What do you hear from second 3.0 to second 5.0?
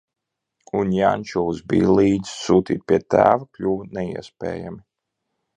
tēva kļuva neiespējami.